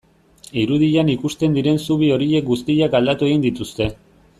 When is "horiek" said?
2.17-2.51